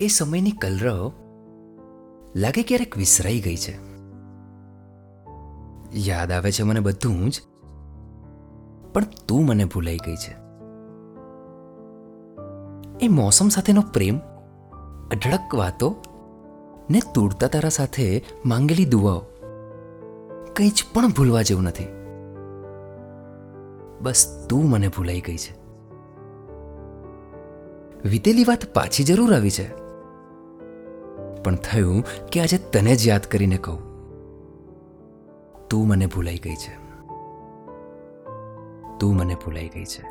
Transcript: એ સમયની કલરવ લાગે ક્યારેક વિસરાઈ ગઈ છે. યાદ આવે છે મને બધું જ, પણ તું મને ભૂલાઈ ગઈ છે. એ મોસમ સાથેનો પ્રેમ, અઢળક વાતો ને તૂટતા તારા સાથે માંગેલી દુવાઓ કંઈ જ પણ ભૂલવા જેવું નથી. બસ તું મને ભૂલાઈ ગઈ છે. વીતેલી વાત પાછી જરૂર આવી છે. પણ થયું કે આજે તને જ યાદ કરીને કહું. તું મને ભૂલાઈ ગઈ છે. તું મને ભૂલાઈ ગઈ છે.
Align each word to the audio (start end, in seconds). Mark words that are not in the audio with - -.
એ 0.00 0.08
સમયની 0.08 0.50
કલરવ 0.50 1.12
લાગે 2.36 2.62
ક્યારેક 2.62 2.98
વિસરાઈ 2.98 3.40
ગઈ 3.40 3.56
છે. 3.56 3.78
યાદ 5.94 6.32
આવે 6.32 6.52
છે 6.52 6.62
મને 6.62 6.80
બધું 6.80 7.30
જ, 7.30 7.40
પણ 8.92 9.04
તું 9.28 9.46
મને 9.46 9.64
ભૂલાઈ 9.64 9.96
ગઈ 9.96 10.16
છે. 10.16 10.34
એ 13.00 13.08
મોસમ 13.08 13.48
સાથેનો 13.48 13.80
પ્રેમ, 13.80 14.18
અઢળક 15.10 15.54
વાતો 15.54 15.96
ને 16.90 17.00
તૂટતા 17.14 17.46
તારા 17.46 17.68
સાથે 17.68 18.24
માંગેલી 18.46 18.84
દુવાઓ 18.84 19.18
કંઈ 20.56 20.68
જ 20.68 20.84
પણ 20.94 21.08
ભૂલવા 21.08 21.42
જેવું 21.42 21.64
નથી. 21.64 21.86
બસ 24.00 24.46
તું 24.48 24.70
મને 24.70 24.88
ભૂલાઈ 24.88 25.20
ગઈ 25.20 25.36
છે. 25.36 25.58
વીતેલી 28.08 28.44
વાત 28.44 28.74
પાછી 28.74 29.04
જરૂર 29.04 29.34
આવી 29.34 29.50
છે. 29.50 29.87
પણ 31.44 31.56
થયું 31.56 32.04
કે 32.32 32.40
આજે 32.40 32.58
તને 32.58 32.96
જ 32.96 33.08
યાદ 33.08 33.26
કરીને 33.26 33.56
કહું. 33.56 33.88
તું 35.68 35.88
મને 35.88 36.06
ભૂલાઈ 36.06 36.38
ગઈ 36.38 36.54
છે. 36.54 36.88
તું 39.00 39.16
મને 39.16 39.34
ભૂલાઈ 39.34 39.68
ગઈ 39.68 39.84
છે. 39.84 40.02